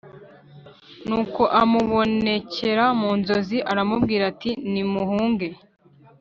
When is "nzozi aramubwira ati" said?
3.19-4.51